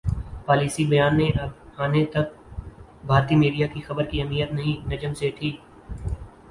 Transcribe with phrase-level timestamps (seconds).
[0.45, 1.19] policy بیان
[1.83, 2.27] انے تک
[3.07, 5.49] بھارتی میڈیا کی خبر کی اہمیت نہیںنجم سیٹھی